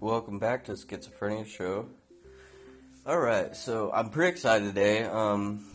[0.00, 1.88] Welcome back to Schizophrenia Show.
[3.04, 5.02] Alright, so I'm pretty excited today.
[5.02, 5.66] Um,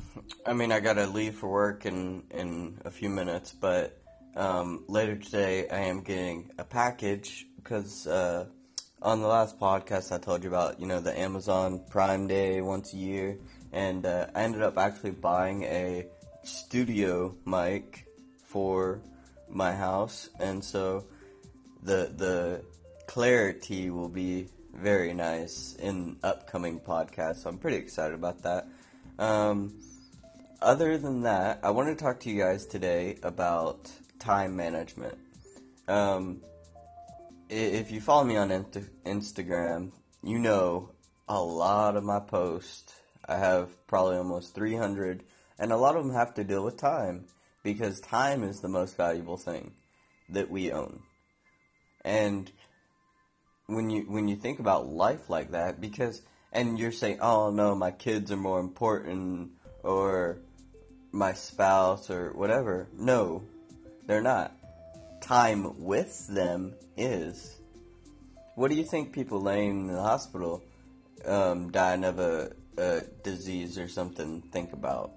[0.46, 4.02] I mean, I gotta leave for work in, in a few minutes, but
[4.38, 8.46] um, later today I am getting a package because uh,
[9.02, 12.94] on the last podcast I told you about, you know, the Amazon Prime Day once
[12.94, 13.38] a year,
[13.74, 16.08] and uh, I ended up actually buying a
[16.44, 18.08] studio mic
[18.46, 19.02] for
[19.50, 21.08] my house, and so
[21.84, 22.64] the the
[23.08, 27.44] clarity will be very nice in upcoming podcasts.
[27.44, 28.68] So I'm pretty excited about that.
[29.20, 29.80] Um,
[30.62, 35.18] other than that, I want to talk to you guys today about time management.
[35.88, 36.42] Um,
[37.50, 39.92] if you follow me on Instagram,
[40.24, 40.92] you know
[41.28, 42.94] a lot of my posts.
[43.28, 45.24] I have probably almost 300,
[45.60, 47.26] and a lot of them have to deal with time
[47.64, 49.74] because time is the most valuable thing
[50.30, 51.02] that we own.
[52.04, 52.52] And
[53.68, 57.76] when you when you think about life like that, because and you're saying, oh no,
[57.76, 59.52] my kids are more important,
[59.84, 60.40] or
[61.12, 62.88] my spouse, or whatever.
[62.98, 63.44] No,
[64.06, 64.56] they're not.
[65.22, 67.60] Time with them is.
[68.56, 70.64] What do you think people laying in the hospital,
[71.26, 75.14] um, dying of a, a disease or something, think about?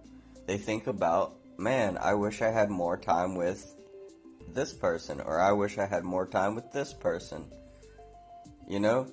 [0.47, 3.75] They think about, man, I wish I had more time with
[4.49, 7.45] this person, or I wish I had more time with this person.
[8.67, 9.07] You know?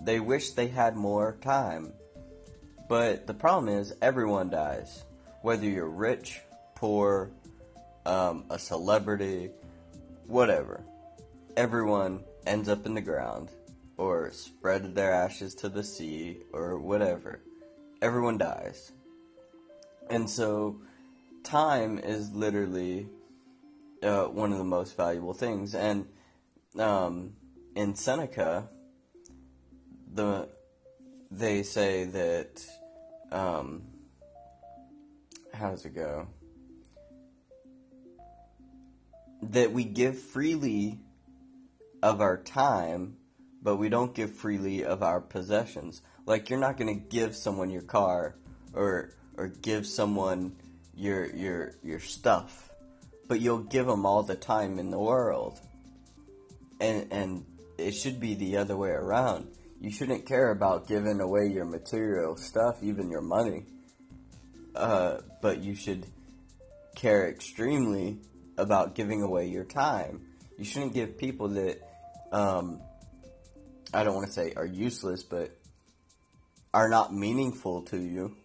[0.00, 1.92] They wish they had more time.
[2.88, 5.04] But the problem is, everyone dies.
[5.42, 6.40] Whether you're rich,
[6.74, 7.30] poor,
[8.04, 9.50] um, a celebrity,
[10.26, 10.84] whatever.
[11.56, 13.50] Everyone ends up in the ground,
[13.96, 17.40] or spread their ashes to the sea, or whatever.
[18.02, 18.92] Everyone dies.
[20.10, 20.80] And so,
[21.42, 23.08] time is literally
[24.02, 25.74] uh, one of the most valuable things.
[25.74, 26.06] And
[26.78, 27.34] um,
[27.74, 28.68] in Seneca,
[30.14, 30.48] the
[31.30, 32.64] they say that
[33.32, 33.82] um,
[35.52, 36.28] how does it go?
[39.42, 41.00] That we give freely
[42.02, 43.16] of our time,
[43.62, 46.00] but we don't give freely of our possessions.
[46.26, 48.36] Like you're not going to give someone your car
[48.72, 50.56] or or give someone
[50.94, 52.74] your your your stuff
[53.26, 55.60] but you'll give them all the time in the world.
[56.80, 57.44] And and
[57.78, 59.48] it should be the other way around.
[59.84, 63.66] You shouldn't care about giving away your material stuff, even your money.
[64.74, 66.06] Uh, but you should
[66.94, 68.18] care extremely
[68.56, 70.22] about giving away your time.
[70.56, 71.80] You shouldn't give people that
[72.32, 72.80] um,
[73.92, 75.56] I don't want to say are useless, but
[76.72, 78.36] are not meaningful to you.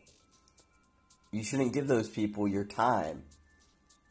[1.31, 3.23] You shouldn't give those people your time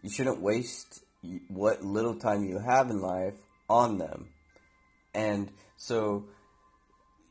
[0.02, 1.04] you shouldn't waste
[1.48, 3.34] what little time you have in life
[3.68, 4.28] on them.
[5.14, 6.26] And so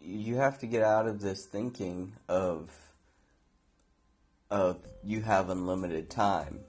[0.01, 2.71] you have to get out of this thinking of
[4.49, 6.59] of you have unlimited time.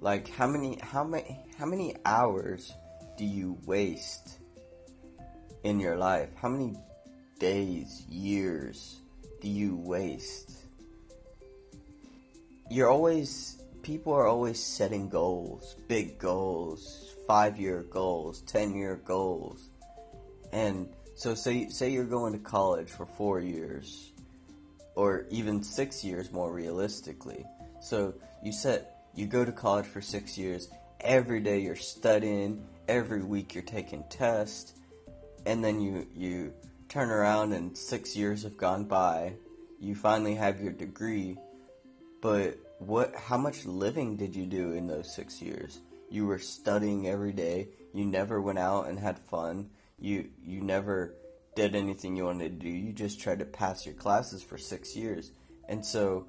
[0.00, 2.72] Like how many how many how many hours
[3.16, 4.38] do you waste
[5.62, 6.30] in your life?
[6.36, 6.76] How many
[7.38, 9.00] days, years
[9.40, 10.52] do you waste?
[12.70, 19.68] You're always people are always setting goals, big goals, five year goals, ten year goals.
[20.52, 24.12] And so say say you're going to college for four years
[24.94, 27.44] or even six years more realistically.
[27.80, 30.68] So you set you go to college for six years,
[31.00, 34.74] every day you're studying, every week you're taking tests,
[35.46, 36.52] and then you you
[36.88, 39.34] turn around and six years have gone by,
[39.80, 41.36] you finally have your degree,
[42.20, 45.78] but what how much living did you do in those 6 years?
[46.10, 47.68] You were studying every day.
[47.92, 49.70] You never went out and had fun.
[49.98, 51.14] You you never
[51.54, 52.68] did anything you wanted to do.
[52.68, 55.32] You just tried to pass your classes for 6 years.
[55.68, 56.26] And so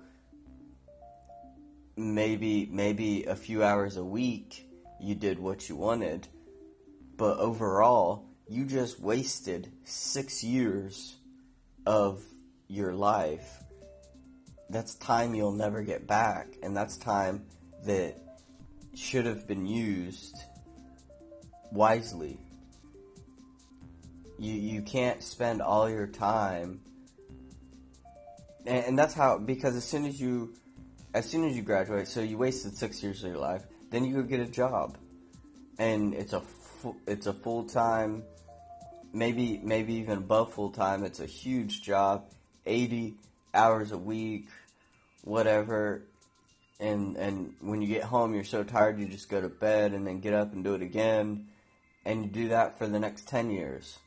[1.97, 4.67] maybe maybe a few hours a week
[4.99, 6.27] you did what you wanted,
[7.17, 11.15] but overall you just wasted 6 years
[11.85, 12.23] of
[12.67, 13.63] your life
[14.69, 17.45] that's time you'll never get back, and that's time
[17.85, 18.15] that
[18.95, 20.35] should have been used
[21.71, 22.39] wisely.
[24.37, 26.81] You you can't spend all your time,
[28.65, 30.53] and, and that's how because as soon as you
[31.13, 34.13] as soon as you graduate, so you wasted six years of your life, then you
[34.15, 34.97] go get a job,
[35.79, 38.23] and it's a fu- it's a full time,
[39.13, 41.05] maybe maybe even above full time.
[41.05, 42.25] It's a huge job,
[42.65, 43.15] eighty
[43.53, 44.49] hours a week,
[45.23, 46.03] whatever.
[46.77, 50.05] And and when you get home, you're so tired, you just go to bed and
[50.05, 51.47] then get up and do it again,
[52.03, 53.99] and you do that for the next ten years.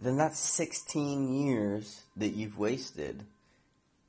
[0.00, 3.24] Then that's 16 years that you've wasted.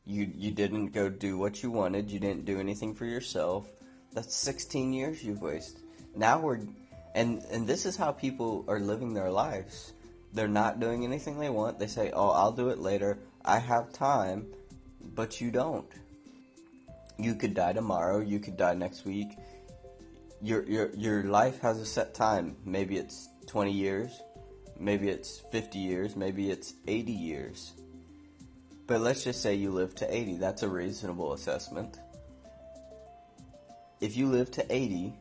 [0.06, 2.10] You you didn't go do what you wanted.
[2.12, 3.68] You didn't do anything for yourself.
[4.14, 5.82] That's 16 years you've wasted.
[6.16, 6.60] Now we're
[7.14, 9.94] and and this is how people are living their lives.
[10.34, 11.78] They're not doing anything they want.
[11.78, 13.20] They say, "Oh, I'll do it later.
[13.44, 14.48] I have time."
[15.14, 15.92] But you don't.
[17.18, 19.38] You could die tomorrow, you could die next week.
[20.42, 22.56] Your your your life has a set time.
[22.66, 24.22] Maybe it's 20 years,
[24.81, 27.74] maybe it's 50 years, maybe it's 80 years.
[28.88, 30.38] But let's just say you live to 80.
[30.38, 31.98] That's a reasonable assessment.
[34.01, 35.13] If you live to 80,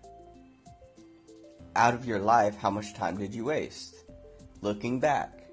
[1.77, 3.95] out of your life, how much time did you waste?
[4.62, 5.45] Looking back,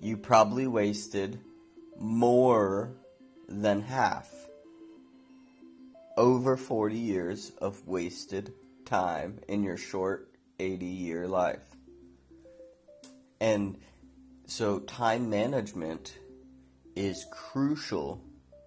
[0.00, 1.38] you probably wasted
[1.98, 2.92] more
[3.48, 4.30] than half.
[6.16, 8.52] Over 40 years of wasted
[8.84, 11.73] time in your short 80 year life.
[13.44, 13.76] And
[14.46, 16.16] so, time management
[16.96, 18.24] is crucial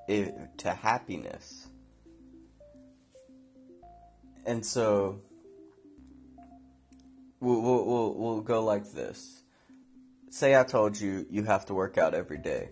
[0.07, 1.67] to happiness.
[4.45, 5.21] And so,
[7.39, 9.41] we'll, we'll, we'll, we'll go like this.
[10.29, 12.69] Say I told you you have to work out every day.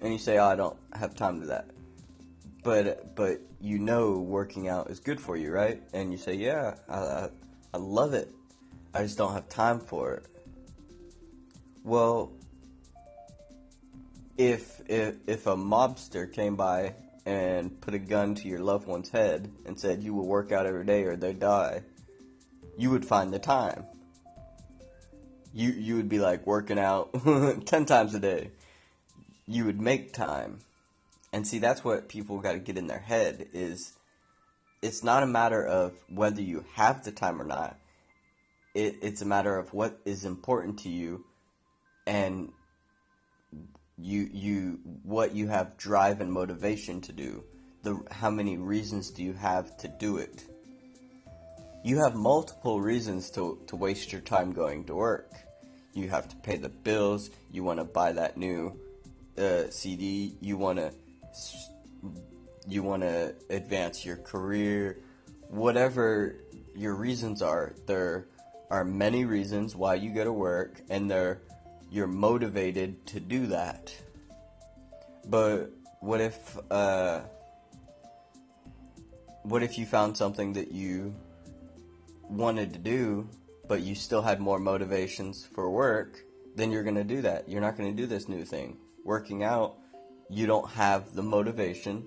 [0.00, 1.66] And you say, oh, I don't have time to that.
[2.62, 5.82] But, but you know working out is good for you, right?
[5.92, 7.28] And you say, yeah, I, I,
[7.74, 8.32] I love it.
[8.94, 10.29] I just don't have time for it.
[11.82, 12.32] Well,
[14.36, 16.94] if, if, if a mobster came by
[17.24, 20.66] and put a gun to your loved one's head and said you will work out
[20.66, 21.82] every day or they die,
[22.76, 23.84] you would find the time.
[25.52, 27.12] You you would be like working out
[27.66, 28.52] 10 times a day.
[29.46, 30.60] You would make time.
[31.32, 33.92] And see that's what people got to get in their head is
[34.82, 37.78] it's not a matter of whether you have the time or not.
[38.74, 41.24] It, it's a matter of what is important to you
[42.10, 42.52] and
[43.96, 47.44] you you what you have drive and motivation to do.
[47.82, 50.44] The how many reasons do you have to do it?
[51.82, 55.32] you have multiple reasons to, to waste your time going to work.
[55.94, 58.78] You have to pay the bills, you want to buy that new
[59.38, 60.92] uh, CD, you want to
[62.68, 64.98] you want to advance your career,
[65.48, 66.36] whatever
[66.76, 67.74] your reasons are.
[67.86, 68.26] There
[68.70, 71.40] are many reasons why you go to work and they're
[71.90, 73.94] you're motivated to do that.
[75.26, 75.70] But
[76.00, 77.20] what if uh,
[79.42, 81.14] what if you found something that you
[82.28, 83.28] wanted to do,
[83.68, 86.20] but you still had more motivations for work,
[86.54, 87.48] then you're to do that.
[87.48, 88.78] You're not to do this new thing.
[89.04, 89.76] Working out,
[90.28, 92.06] you don't have the motivation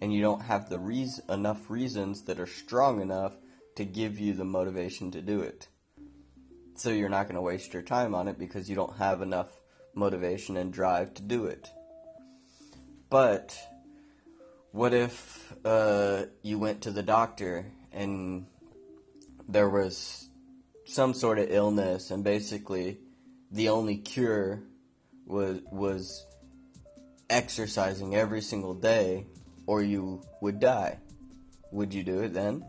[0.00, 3.34] and you don't have the reason, enough reasons that are strong enough
[3.76, 5.68] to give you the motivation to do it.
[6.74, 9.48] So you're not going to waste your time on it because you don't have enough
[9.94, 11.68] motivation and drive to do it.
[13.10, 13.56] But
[14.72, 18.46] what if uh, you went to the doctor and
[19.48, 20.28] there was
[20.84, 22.98] some sort of illness, and basically
[23.50, 24.62] the only cure
[25.26, 26.26] was was
[27.30, 29.26] exercising every single day,
[29.66, 30.98] or you would die.
[31.70, 32.64] Would you do it then?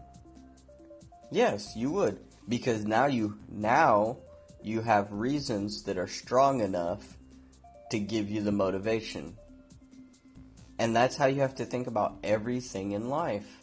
[1.31, 4.17] Yes, you would, because now you now
[4.61, 7.17] you have reasons that are strong enough
[7.91, 9.37] to give you the motivation.
[10.79, 13.59] And that's how you have to think about everything in life.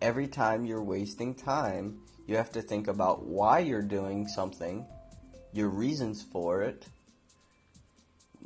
[0.00, 4.86] Every time you're wasting time, you have to think about why you're doing something,
[5.52, 6.86] your reasons for it.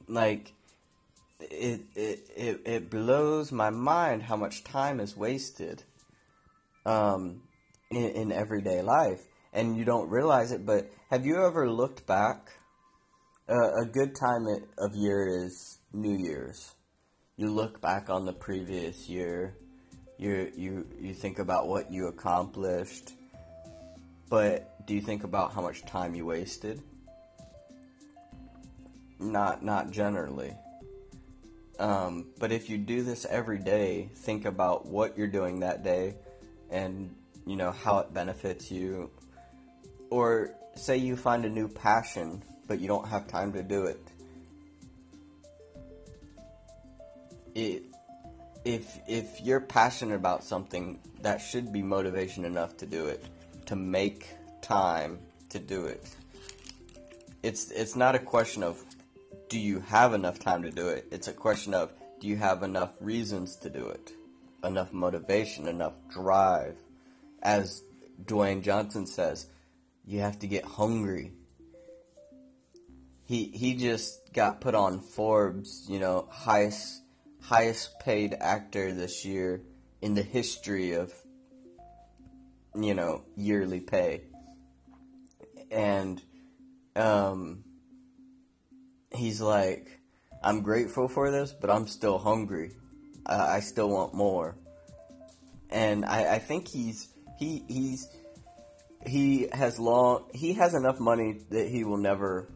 [0.09, 0.53] Like,
[1.41, 5.83] it, it, it, it blows my mind how much time is wasted
[6.85, 7.43] um,
[7.91, 9.23] in, in everyday life.
[9.53, 12.53] And you don't realize it, but have you ever looked back?
[13.49, 14.47] Uh, a good time
[14.79, 16.75] of year is New Year's.
[17.37, 19.57] You look back on the previous year.
[20.17, 23.13] You you you think about what you accomplished.
[24.31, 26.81] But do you think about how much time you wasted?
[29.19, 30.55] Not not generally.
[31.79, 36.15] Um, but if you do this every day, think about what you're doing that day,
[36.71, 39.11] and you know how it benefits you.
[40.13, 44.09] Or say you find a new passion, but you don't have time to do it.
[47.55, 47.85] It
[48.63, 53.25] if if you're passionate about something, that should be motivation enough to do it
[53.65, 54.29] to make
[54.61, 56.05] time to do it.
[57.43, 58.85] It's it's not a question of
[59.49, 61.07] do you have enough time to do it?
[61.11, 61.91] It's a question of
[62.21, 64.13] do you have enough reasons to do it?
[64.63, 66.77] Enough motivation, enough drive.
[67.43, 67.83] As
[68.23, 69.47] Dwayne Johnson says,
[70.05, 71.33] you have to get hungry.
[73.25, 77.03] he he just got put on Forbes, you know, highest
[77.41, 79.63] highest paid actor this year
[80.03, 81.13] in the history of
[82.75, 84.23] you know yearly pay,
[85.71, 86.21] and
[86.95, 87.65] um,
[89.15, 90.01] he's like,
[90.43, 92.73] I'm grateful for this, but I'm still hungry.
[93.25, 94.57] I, I still want more,
[95.71, 98.09] and I, I think he's he he's
[99.07, 102.49] he has long he has enough money that he will never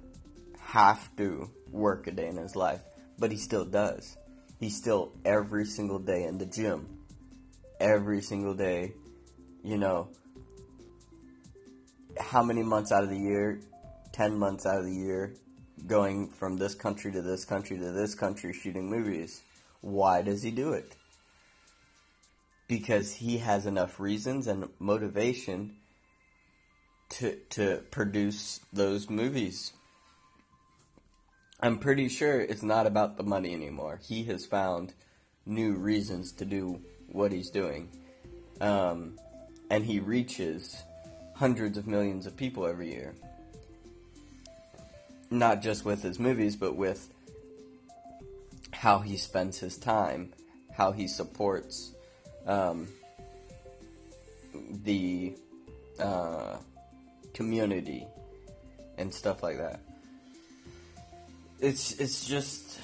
[0.61, 2.81] have to work a day in his life,
[3.19, 4.17] but he still does.
[4.59, 6.99] He's still every single day in the gym.
[7.79, 8.95] Every single day,
[9.63, 10.09] you know,
[12.19, 13.61] how many months out of the year?
[14.13, 15.35] 10 months out of the year
[15.87, 19.43] going from this country to this country to this country shooting movies.
[19.83, 20.97] Why does he do it?
[22.67, 25.77] Because he has enough reasons and motivation
[27.09, 29.73] to to produce those movies.
[31.61, 34.01] I'm pretty sure it's not about the money anymore.
[34.03, 34.93] He has found
[35.47, 37.89] new reasons to do what he's doing.
[38.61, 39.19] Um,
[39.71, 40.83] and he reaches
[41.35, 43.15] hundreds of millions of people every year.
[45.31, 47.13] Not just with his movies, but with
[48.73, 50.33] how he spends his time,
[50.77, 51.93] how he supports
[52.47, 52.89] um,
[54.85, 55.35] the
[55.99, 56.57] uh,
[57.37, 58.07] community,
[58.99, 59.81] and stuff like that
[61.61, 62.79] it's it's just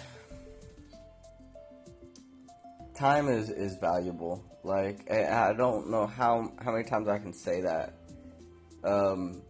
[2.95, 4.45] time is is valuable.
[4.65, 7.95] Like I, I don't know how how many times I can say that.
[8.85, 9.43] Um,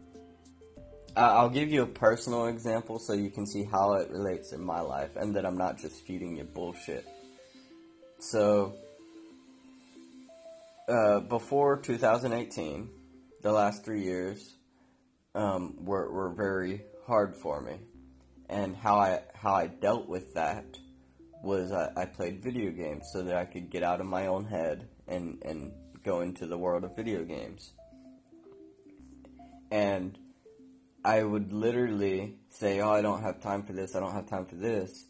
[1.14, 4.80] I'll give you a personal example so you can see how it relates in my
[4.80, 7.06] life, and that I'm not just feeding you bullshit.
[8.18, 8.74] So,
[10.88, 12.88] uh, before 2018,
[13.42, 14.54] the last three years
[15.34, 17.78] um, were were very hard for me
[18.52, 20.64] and how I how I dealt with that
[21.42, 24.44] was I, I played video games so that I could get out of my own
[24.44, 25.72] head and and
[26.04, 27.72] go into the world of video games.
[29.70, 30.18] And
[31.04, 33.96] I would literally say, "Oh, I don't have time for this.
[33.96, 35.06] I don't have time for this."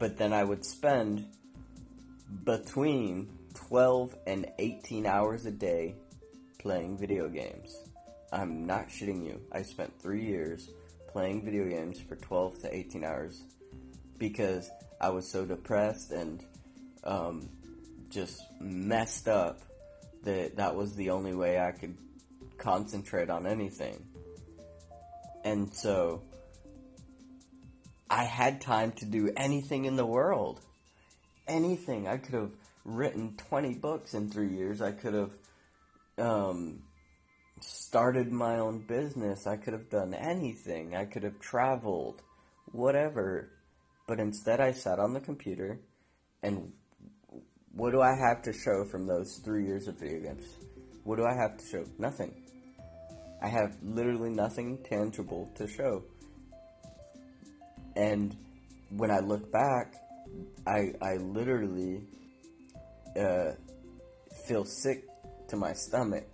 [0.00, 1.26] But then I would spend
[2.44, 5.94] between 12 and 18 hours a day
[6.58, 7.76] playing video games.
[8.32, 9.40] I'm not shitting you.
[9.52, 10.68] I spent 3 years
[11.08, 13.42] playing video games for 12 to 18 hours
[14.18, 16.44] because I was so depressed and
[17.04, 17.48] um,
[18.10, 19.60] just messed up
[20.24, 21.96] that that was the only way I could
[22.58, 24.04] concentrate on anything.
[25.44, 26.22] And so
[28.10, 30.60] I had time to do anything in the world.
[31.46, 32.08] Anything.
[32.08, 32.52] I could have
[32.84, 34.82] written 20 books in three years.
[34.82, 35.30] I could have
[36.18, 36.82] um,
[37.60, 39.46] started my own business.
[39.46, 40.94] I could have done anything.
[40.94, 42.22] I could have traveled,
[42.72, 43.50] whatever.
[44.06, 45.80] But instead, I sat on the computer,
[46.42, 46.72] and
[47.72, 50.56] what do I have to show from those three years of video games?
[51.04, 51.84] What do I have to show?
[51.98, 52.34] Nothing.
[53.42, 56.04] I have literally nothing tangible to show.
[57.94, 58.36] And
[58.90, 59.94] when I look back,
[60.66, 62.02] I, I literally
[63.18, 63.52] uh,
[64.46, 65.04] feel sick
[65.48, 66.26] to my stomach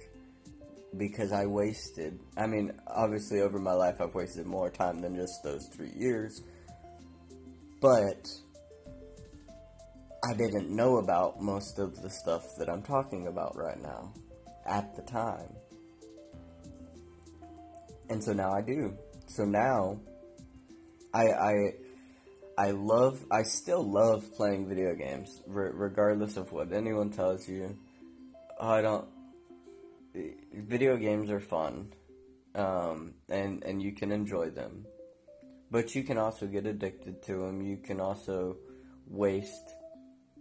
[0.96, 2.18] because I wasted.
[2.36, 6.42] I mean, obviously, over my life, I've wasted more time than just those three years.
[7.80, 8.28] But
[10.24, 14.12] I didn't know about most of the stuff that I'm talking about right now
[14.66, 15.52] at the time.
[18.08, 18.96] And so now I do.
[19.26, 19.98] So now
[21.14, 21.54] I I
[22.58, 27.76] I love I still love playing video games regardless of what anyone tells you.
[28.60, 29.08] Oh, I don't
[30.52, 31.92] video games are fun,
[32.54, 34.86] um, and and you can enjoy them,
[35.70, 37.62] but you can also get addicted to them.
[37.62, 38.56] You can also
[39.06, 39.70] waste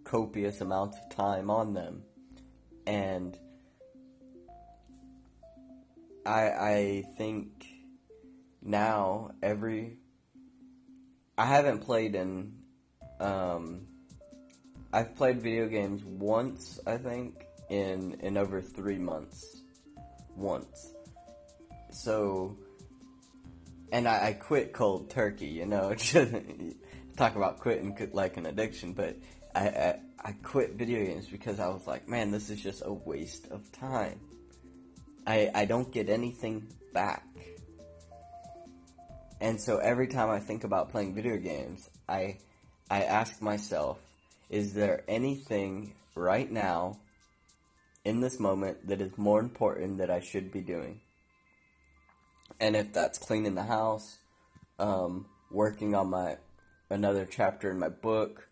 [0.03, 2.03] copious amounts of time on them,
[2.85, 3.37] and
[6.25, 7.65] I I think
[8.61, 9.97] now every
[11.37, 12.53] I haven't played in
[13.19, 13.87] um,
[14.93, 19.60] I've played video games once I think in in over three months
[20.41, 20.93] once.
[21.91, 22.57] So,
[23.91, 25.93] and I, I quit cold turkey, you know,
[27.17, 29.17] talk about quitting like an addiction, but
[29.53, 32.93] I, I, I quit video games because I was like, man, this is just a
[32.93, 34.19] waste of time.
[35.27, 37.25] I, I don't get anything back.
[39.39, 42.37] And so every time I think about playing video games, I
[42.91, 43.99] I ask myself,
[44.49, 46.99] is there anything right now
[48.03, 51.01] in this moment that is more important that I should be doing.
[52.59, 54.17] And if that's cleaning the house,
[54.79, 56.37] um, working on my
[56.89, 58.47] another chapter in my book,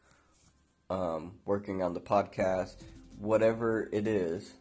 [0.90, 2.76] um, working on the podcast,
[3.18, 4.54] whatever it is,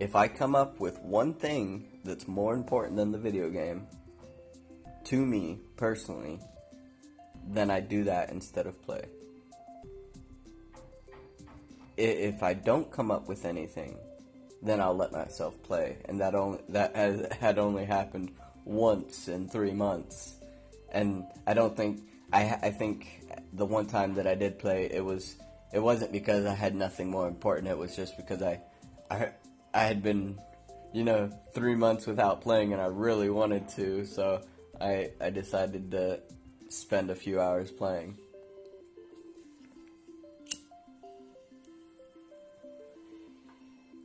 [0.00, 3.86] if I come up with one thing that's more important than the video game,
[5.04, 6.40] to me personally,
[7.46, 9.04] then I do that instead of play.
[11.96, 13.96] If I don't come up with anything,
[14.62, 18.32] then I'll let myself play, and that only that has, had only happened
[18.64, 20.36] once in three months,
[20.90, 25.04] and I don't think I I think the one time that I did play it
[25.04, 25.36] was
[25.72, 27.68] it wasn't because I had nothing more important.
[27.68, 28.60] It was just because I
[29.10, 29.30] I
[29.74, 30.38] I had been
[30.92, 34.42] you know three months without playing, and I really wanted to, so
[34.80, 36.20] I I decided to
[36.68, 38.18] spend a few hours playing.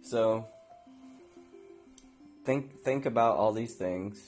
[0.04, 0.46] So
[2.46, 4.20] think think about all these things.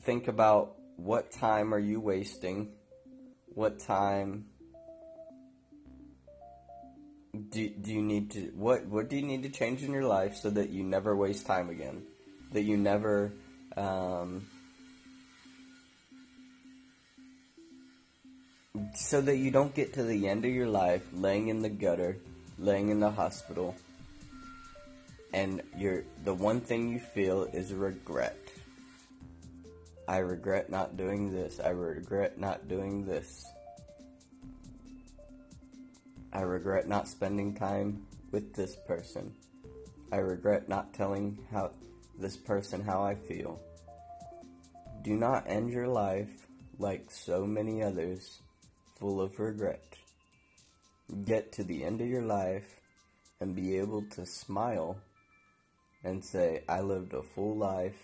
[0.00, 2.70] Think about what time are you wasting?
[3.54, 4.46] What time
[7.50, 10.36] do, do you need to what what do you need to change in your life
[10.36, 12.02] so that you never waste time again?
[12.52, 13.32] That you never
[13.76, 14.46] um,
[18.94, 22.18] so that you don't get to the end of your life laying in the gutter,
[22.58, 23.74] laying in the hospital,
[25.32, 28.36] and you're the one thing you feel is regret.
[30.06, 31.60] I regret not doing this.
[31.60, 33.44] I regret not doing this.
[36.32, 39.34] I regret not spending time with this person.
[40.10, 41.70] I regret not telling how
[42.18, 43.60] this person how I feel.
[45.02, 46.30] Do not end your life
[46.78, 48.40] like so many others
[48.98, 49.82] full of regret.
[51.24, 52.80] Get to the end of your life
[53.40, 54.98] and be able to smile
[56.04, 58.00] and say, I lived a full life.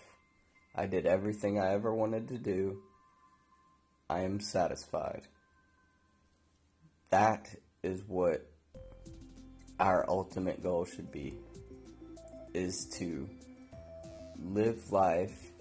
[0.75, 2.81] I did everything I ever wanted to do.
[4.09, 5.27] I am satisfied.
[7.09, 7.47] That
[7.83, 8.45] is what
[9.79, 11.35] our ultimate goal should be
[12.53, 13.29] is to
[14.43, 15.51] live life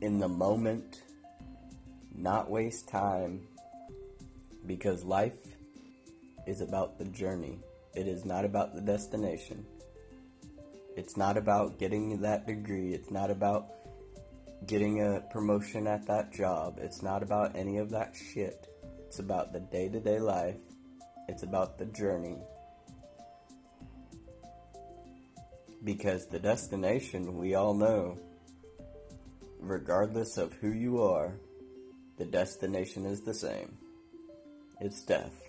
[0.00, 1.02] in the moment,
[2.14, 3.46] not waste time,
[4.66, 5.36] because life
[6.48, 7.58] is about the journey.
[7.94, 9.66] It is not about the destination.
[10.96, 12.94] It's not about getting that degree.
[12.94, 13.66] It's not about
[14.66, 16.78] getting a promotion at that job.
[16.80, 18.66] It's not about any of that shit.
[19.06, 20.60] It's about the day to day life.
[21.28, 22.38] It's about the journey.
[25.84, 28.18] Because the destination, we all know,
[29.60, 31.34] regardless of who you are,
[32.16, 33.76] the destination is the same.
[34.80, 35.47] It's death.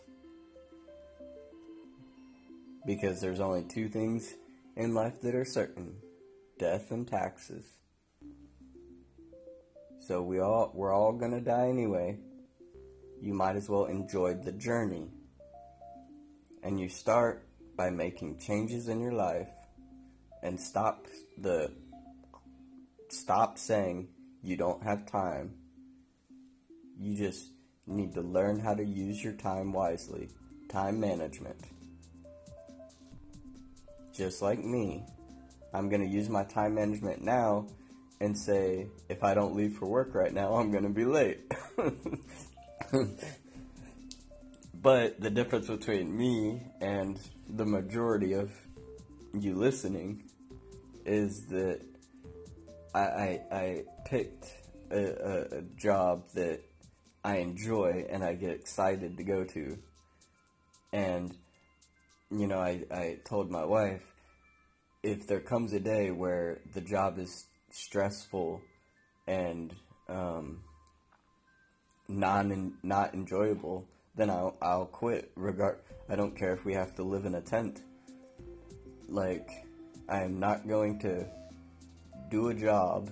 [2.85, 4.33] Because there's only two things
[4.75, 5.97] in life that are certain
[6.57, 7.65] death and taxes.
[9.99, 12.17] So we all we're all gonna die anyway
[13.21, 15.09] you might as well enjoy the journey.
[16.63, 19.49] And you start by making changes in your life
[20.43, 21.05] and stop
[21.37, 21.71] the
[23.09, 24.09] stop saying
[24.41, 25.55] you don't have time.
[26.97, 27.47] You just
[27.87, 30.29] need to learn how to use your time wisely.
[30.69, 31.57] Time management.
[34.19, 35.05] Just like me,
[35.73, 37.67] I'm going to use my time management now
[38.19, 41.39] and say if I don't leave for work right now, I'm going to be late.
[44.73, 48.51] but the difference between me and the majority of
[49.33, 50.21] you listening
[51.05, 51.79] is that
[52.93, 54.53] I, I, I picked
[54.91, 56.59] a, a, a job that
[57.23, 59.77] I enjoy and I get excited to go to.
[60.91, 61.33] And,
[62.29, 64.08] you know, I, I told my wife
[65.03, 68.61] if there comes a day where the job is stressful
[69.27, 69.73] and
[70.07, 70.61] um,
[72.07, 75.31] non not enjoyable, then I'll I'll quit.
[75.35, 77.81] Regard I don't care if we have to live in a tent.
[79.07, 79.49] Like
[80.07, 81.25] I am not going to
[82.29, 83.11] do a job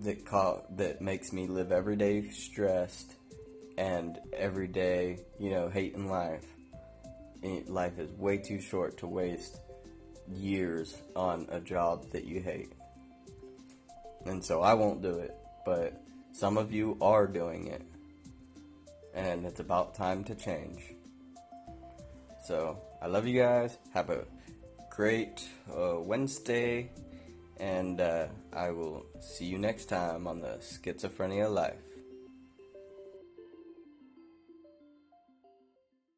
[0.00, 3.14] that ca- that makes me live every day stressed
[3.76, 6.44] and every day, you know, hating life.
[7.66, 9.58] Life is way too short to waste
[10.34, 12.72] years on a job that you hate.
[14.26, 17.82] And so I won't do it, but some of you are doing it.
[19.14, 20.94] And it's about time to change.
[22.44, 23.76] So, I love you guys.
[23.94, 24.24] Have a
[24.90, 26.90] great uh, Wednesday.
[27.58, 31.87] And uh, I will see you next time on the Schizophrenia Life.